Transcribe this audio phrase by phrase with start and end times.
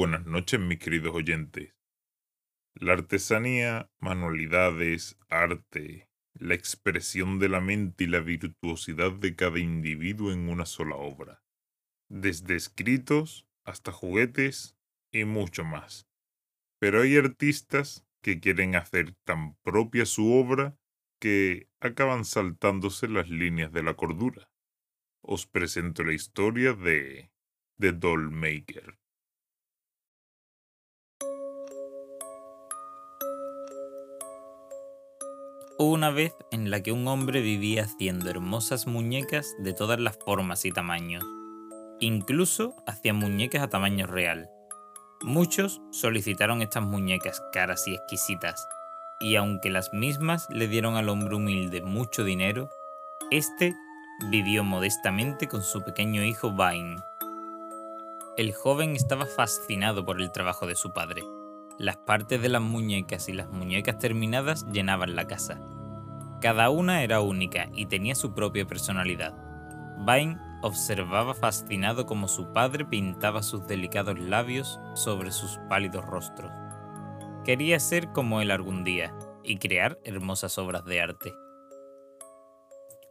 [0.00, 1.74] buenas noches, mis queridos oyentes.
[2.72, 10.32] La artesanía, manualidades, arte, la expresión de la mente y la virtuosidad de cada individuo
[10.32, 11.42] en una sola obra,
[12.08, 14.74] desde escritos hasta juguetes
[15.12, 16.08] y mucho más.
[16.78, 20.78] Pero hay artistas que quieren hacer tan propia su obra
[21.20, 24.50] que acaban saltándose las líneas de la cordura.
[25.20, 27.30] Os presento la historia de
[27.78, 28.99] The Dollmaker.
[35.82, 40.18] Hubo una vez en la que un hombre vivía haciendo hermosas muñecas de todas las
[40.18, 41.24] formas y tamaños.
[42.00, 44.50] Incluso hacía muñecas a tamaño real.
[45.22, 48.68] Muchos solicitaron estas muñecas caras y exquisitas,
[49.20, 52.68] y aunque las mismas le dieron al hombre humilde mucho dinero,
[53.30, 53.74] este
[54.30, 56.96] vivió modestamente con su pequeño hijo Vine.
[58.36, 61.22] El joven estaba fascinado por el trabajo de su padre.
[61.80, 65.58] Las partes de las muñecas y las muñecas terminadas llenaban la casa.
[66.42, 69.34] Cada una era única y tenía su propia personalidad.
[70.06, 76.52] Vine observaba fascinado cómo su padre pintaba sus delicados labios sobre sus pálidos rostros.
[77.46, 81.32] Quería ser como él algún día y crear hermosas obras de arte.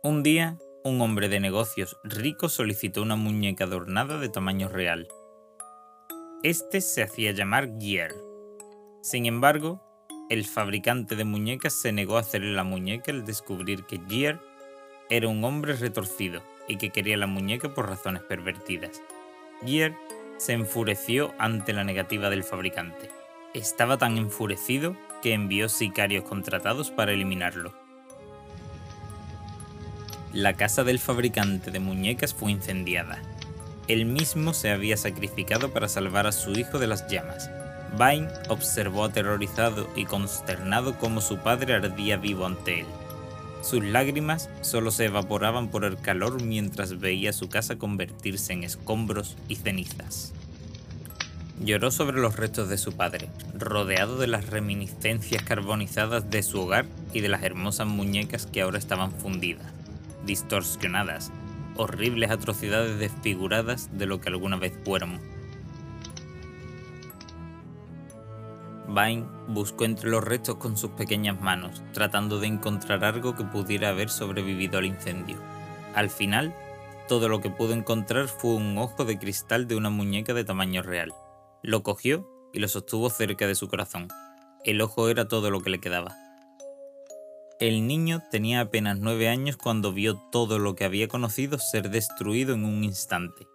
[0.03, 5.07] Un día, un hombre de negocios rico solicitó una muñeca adornada de tamaño real.
[6.43, 8.28] Este se hacía llamar Gier
[9.01, 9.81] sin embargo,
[10.29, 14.39] el fabricante de muñecas se negó a hacerle la muñeca al descubrir que Gier
[15.09, 19.01] era un hombre retorcido y que quería la muñeca por razones pervertidas.
[19.65, 19.95] Gier
[20.37, 23.09] se enfureció ante la negativa del fabricante.
[23.53, 27.73] Estaba tan enfurecido que envió sicarios contratados para eliminarlo.
[30.31, 33.19] La casa del fabricante de muñecas fue incendiada.
[33.87, 37.49] Él mismo se había sacrificado para salvar a su hijo de las llamas,
[37.97, 42.85] Vine observó aterrorizado y consternado cómo su padre ardía vivo ante él.
[43.61, 49.35] Sus lágrimas solo se evaporaban por el calor mientras veía su casa convertirse en escombros
[49.49, 50.33] y cenizas.
[51.61, 56.85] Lloró sobre los restos de su padre, rodeado de las reminiscencias carbonizadas de su hogar
[57.11, 59.67] y de las hermosas muñecas que ahora estaban fundidas,
[60.25, 61.33] distorsionadas,
[61.75, 65.19] horribles atrocidades desfiguradas de lo que alguna vez fueron
[68.89, 73.89] Vine buscó entre los restos con sus pequeñas manos, tratando de encontrar algo que pudiera
[73.89, 75.37] haber sobrevivido al incendio.
[75.93, 76.53] Al final,
[77.07, 80.81] todo lo que pudo encontrar fue un ojo de cristal de una muñeca de tamaño
[80.81, 81.13] real.
[81.63, 84.07] Lo cogió y lo sostuvo cerca de su corazón.
[84.65, 86.15] El ojo era todo lo que le quedaba.
[87.59, 92.53] El niño tenía apenas nueve años cuando vio todo lo que había conocido ser destruido
[92.53, 93.47] en un instante.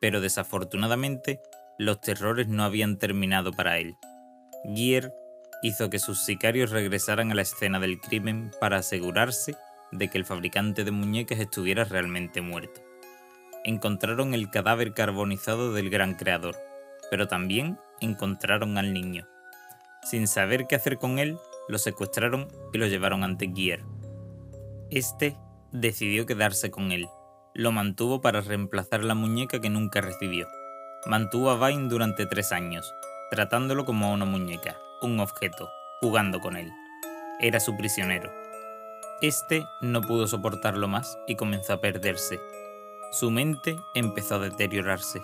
[0.00, 1.40] Pero desafortunadamente,
[1.78, 3.96] los terrores no habían terminado para él.
[4.64, 5.12] Gier
[5.62, 9.56] hizo que sus sicarios regresaran a la escena del crimen para asegurarse
[9.90, 12.80] de que el fabricante de muñecas estuviera realmente muerto.
[13.64, 16.56] Encontraron el cadáver carbonizado del gran creador,
[17.10, 19.28] pero también encontraron al niño.
[20.02, 21.36] Sin saber qué hacer con él,
[21.68, 23.84] lo secuestraron y lo llevaron ante Gier.
[24.90, 25.36] Este
[25.70, 27.06] decidió quedarse con él.
[27.54, 30.48] Lo mantuvo para reemplazar la muñeca que nunca recibió.
[31.06, 32.92] Mantuvo a Vine durante tres años,
[33.32, 35.70] tratándolo como una muñeca, un objeto,
[36.02, 36.70] jugando con él.
[37.40, 38.30] Era su prisionero.
[39.22, 42.38] Este no pudo soportarlo más y comenzó a perderse.
[43.10, 45.22] Su mente empezó a deteriorarse.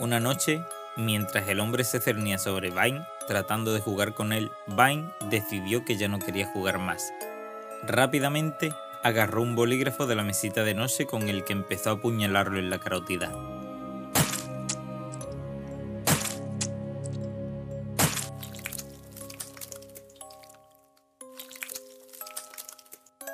[0.00, 0.64] Una noche,
[0.96, 5.96] mientras el hombre se cernía sobre Vine, tratando de jugar con él, Vine decidió que
[5.96, 7.12] ya no quería jugar más.
[7.84, 8.74] Rápidamente,
[9.04, 12.70] agarró un bolígrafo de la mesita de noche con el que empezó a apuñalarlo en
[12.70, 13.30] la carotida.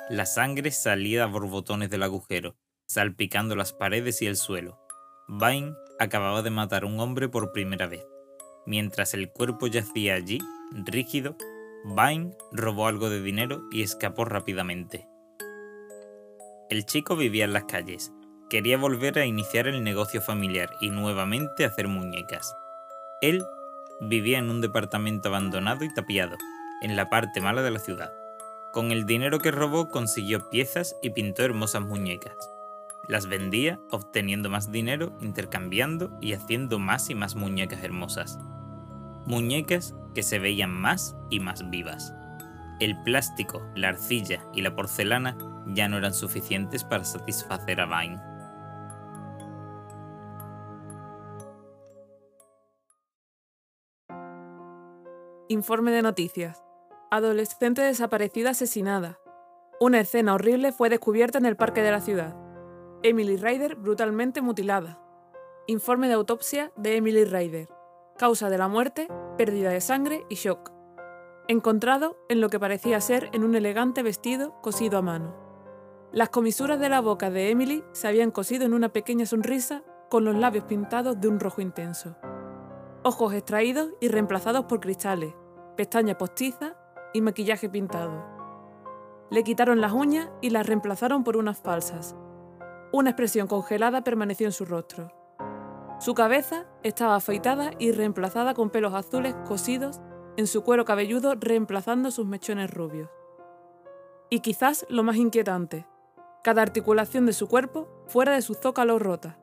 [0.09, 2.55] La sangre salía a borbotones del agujero,
[2.87, 4.79] salpicando las paredes y el suelo.
[5.27, 8.05] Vine acababa de matar a un hombre por primera vez.
[8.65, 10.39] Mientras el cuerpo yacía allí,
[10.71, 11.35] rígido,
[11.83, 15.09] Vine robó algo de dinero y escapó rápidamente.
[16.69, 18.13] El chico vivía en las calles.
[18.49, 22.55] Quería volver a iniciar el negocio familiar y nuevamente hacer muñecas.
[23.21, 23.43] Él
[23.99, 26.37] vivía en un departamento abandonado y tapiado,
[26.81, 28.13] en la parte mala de la ciudad.
[28.77, 32.37] Con el dinero que robó consiguió piezas y pintó hermosas muñecas.
[33.07, 38.37] Las vendía, obteniendo más dinero, intercambiando y haciendo más y más muñecas hermosas.
[39.25, 42.13] Muñecas que se veían más y más vivas.
[42.79, 45.35] El plástico, la arcilla y la porcelana
[45.65, 48.21] ya no eran suficientes para satisfacer a Vine.
[55.49, 56.66] Informe de noticias.
[57.09, 59.17] Adolescente desaparecida asesinada.
[59.79, 62.35] Una escena horrible fue descubierta en el parque de la ciudad.
[63.01, 64.99] Emily Ryder brutalmente mutilada.
[65.67, 67.69] Informe de autopsia de Emily Ryder.
[68.17, 69.07] Causa de la muerte,
[69.37, 70.73] pérdida de sangre y shock.
[71.47, 75.33] Encontrado en lo que parecía ser en un elegante vestido cosido a mano.
[76.11, 80.25] Las comisuras de la boca de Emily se habían cosido en una pequeña sonrisa con
[80.25, 82.17] los labios pintados de un rojo intenso.
[83.03, 85.33] Ojos extraídos y reemplazados por cristales,
[85.77, 86.73] pestañas postizas
[87.17, 88.23] y maquillaje pintado.
[89.29, 92.15] Le quitaron las uñas y las reemplazaron por unas falsas.
[92.93, 95.11] Una expresión congelada permaneció en su rostro.
[95.99, 99.99] Su cabeza estaba afeitada y reemplazada con pelos azules cosidos
[100.37, 103.09] en su cuero cabelludo reemplazando sus mechones rubios.
[104.29, 105.87] Y quizás lo más inquietante,
[106.43, 109.39] cada articulación de su cuerpo fuera de su zócalo rota.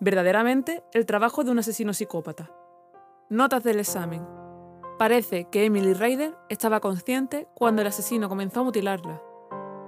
[0.00, 2.50] Verdaderamente el trabajo de un asesino psicópata.
[3.28, 4.39] Notas del examen.
[5.00, 9.22] Parece que Emily Ryder estaba consciente cuando el asesino comenzó a mutilarla.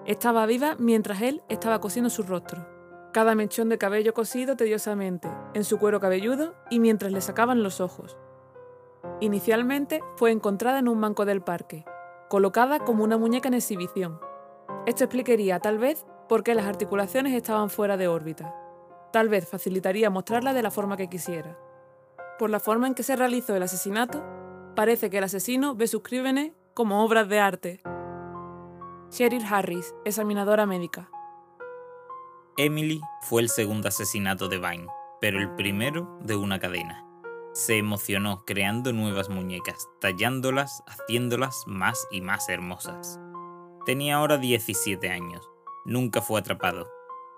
[0.06, 2.66] Estaba viva mientras él estaba cosiendo su rostro.
[3.12, 7.82] Cada mechón de cabello cosido tediosamente en su cuero cabelludo y mientras le sacaban los
[7.82, 8.16] ojos.
[9.20, 11.84] Inicialmente fue encontrada en un banco del parque,
[12.30, 14.18] colocada como una muñeca en exhibición.
[14.86, 18.56] Esto explicaría tal vez por qué las articulaciones estaban fuera de órbita.
[19.12, 21.58] Tal vez facilitaría mostrarla de la forma que quisiera.
[22.38, 24.24] Por la forma en que se realizó el asesinato,
[24.74, 27.82] parece que el asesino ve sus crímenes como obras de arte.
[29.10, 31.10] Cheryl Harris, examinadora médica.
[32.56, 34.86] Emily fue el segundo asesinato de Vine,
[35.20, 37.06] pero el primero de una cadena.
[37.54, 43.20] Se emocionó creando nuevas muñecas, tallándolas, haciéndolas más y más hermosas.
[43.84, 45.46] Tenía ahora 17 años.
[45.84, 46.88] Nunca fue atrapado.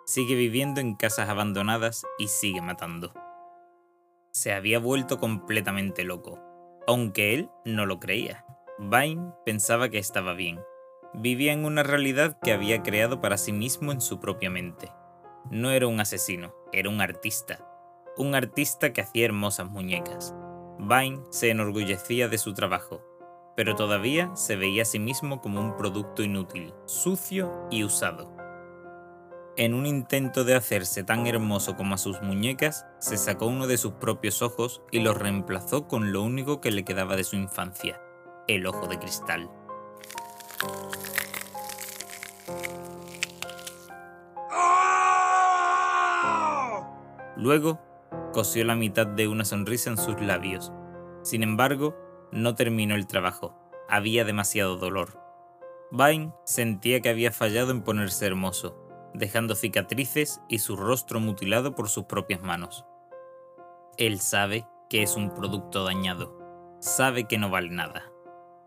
[0.07, 3.13] Sigue viviendo en casas abandonadas y sigue matando.
[4.31, 6.39] Se había vuelto completamente loco,
[6.87, 8.45] aunque él no lo creía.
[8.79, 10.61] Vine pensaba que estaba bien.
[11.13, 14.91] Vivía en una realidad que había creado para sí mismo en su propia mente.
[15.51, 17.61] No era un asesino, era un artista,
[18.17, 20.35] un artista que hacía hermosas muñecas.
[20.79, 23.03] Vine se enorgullecía de su trabajo,
[23.57, 28.34] pero todavía se veía a sí mismo como un producto inútil, sucio y usado.
[29.57, 33.77] En un intento de hacerse tan hermoso como a sus muñecas, se sacó uno de
[33.77, 38.01] sus propios ojos y lo reemplazó con lo único que le quedaba de su infancia,
[38.49, 39.49] el ojo de cristal.
[47.37, 47.79] Luego
[48.33, 50.73] cosió la mitad de una sonrisa en sus labios.
[51.23, 51.97] Sin embargo,
[52.33, 53.57] no terminó el trabajo.
[53.89, 55.21] Había demasiado dolor.
[55.93, 58.84] Vine sentía que había fallado en ponerse hermoso,
[59.15, 62.85] dejando cicatrices y su rostro mutilado por sus propias manos.
[63.97, 66.37] Él sabe que es un producto dañado.
[66.81, 68.11] Sabe que no vale nada.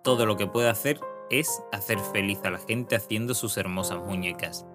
[0.04, 1.00] Todo lo que puede hacer
[1.30, 4.66] es hacer feliz a la gente haciendo sus hermosas muñecas.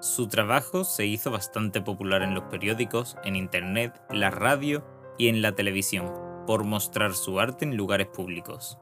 [0.00, 4.84] Su trabajo se hizo bastante popular en los periódicos, en internet, la radio
[5.18, 6.10] y en la televisión,
[6.46, 8.78] por mostrar su arte en lugares públicos.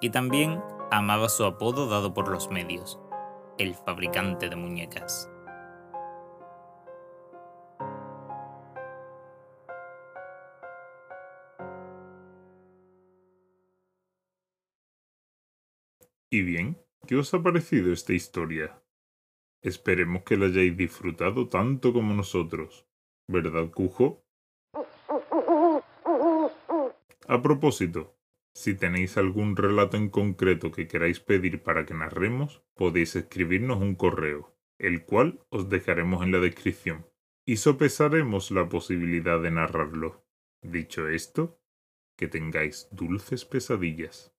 [0.00, 2.98] Y también amaba su apodo dado por los medios,
[3.58, 5.28] el fabricante de muñecas.
[16.30, 16.76] ¿Y bien?
[17.06, 18.82] ¿Qué os ha parecido esta historia?
[19.62, 22.86] Esperemos que la hayáis disfrutado tanto como nosotros.
[23.28, 24.24] ¿Verdad, Cujo?
[27.28, 28.16] A propósito,
[28.54, 33.94] si tenéis algún relato en concreto que queráis pedir para que narremos, podéis escribirnos un
[33.94, 37.06] correo, el cual os dejaremos en la descripción,
[37.44, 40.24] y sopesaremos la posibilidad de narrarlo.
[40.62, 41.60] Dicho esto,
[42.16, 44.35] que tengáis dulces pesadillas.